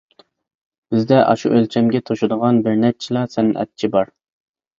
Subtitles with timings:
[0.95, 4.13] بىزدە ئاشۇ ئۆلچەمگە توشىدىغان بىر نەچچىلا سەنئەتچى بار.